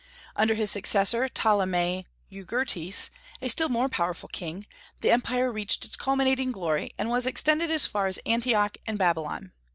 [0.35, 4.65] Under his successor, Ptolemy Euergetes, a still more powerful king,
[5.01, 9.51] the empire reached its culminating glory, and was extended as far as Antioch and Babylon.